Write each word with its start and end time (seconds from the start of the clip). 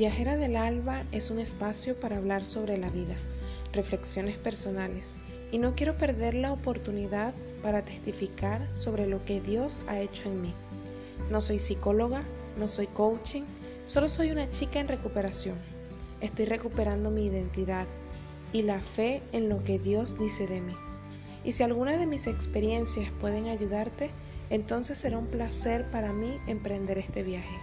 Viajera 0.00 0.38
del 0.38 0.56
Alba 0.56 1.04
es 1.12 1.30
un 1.30 1.38
espacio 1.38 1.94
para 2.00 2.16
hablar 2.16 2.46
sobre 2.46 2.78
la 2.78 2.88
vida, 2.88 3.16
reflexiones 3.74 4.38
personales, 4.38 5.18
y 5.52 5.58
no 5.58 5.74
quiero 5.74 5.98
perder 5.98 6.32
la 6.32 6.54
oportunidad 6.54 7.34
para 7.62 7.84
testificar 7.84 8.66
sobre 8.74 9.06
lo 9.06 9.22
que 9.26 9.42
Dios 9.42 9.82
ha 9.88 10.00
hecho 10.00 10.30
en 10.30 10.40
mí. 10.40 10.54
No 11.30 11.42
soy 11.42 11.58
psicóloga, 11.58 12.20
no 12.58 12.66
soy 12.66 12.86
coaching, 12.86 13.42
solo 13.84 14.08
soy 14.08 14.30
una 14.30 14.48
chica 14.48 14.80
en 14.80 14.88
recuperación. 14.88 15.58
Estoy 16.22 16.46
recuperando 16.46 17.10
mi 17.10 17.26
identidad 17.26 17.86
y 18.54 18.62
la 18.62 18.80
fe 18.80 19.20
en 19.32 19.50
lo 19.50 19.62
que 19.64 19.78
Dios 19.78 20.18
dice 20.18 20.46
de 20.46 20.62
mí. 20.62 20.72
Y 21.44 21.52
si 21.52 21.62
alguna 21.62 21.98
de 21.98 22.06
mis 22.06 22.26
experiencias 22.26 23.12
pueden 23.20 23.48
ayudarte, 23.48 24.08
entonces 24.48 24.96
será 24.96 25.18
un 25.18 25.26
placer 25.26 25.90
para 25.90 26.10
mí 26.10 26.38
emprender 26.46 26.96
este 26.96 27.22
viaje. 27.22 27.58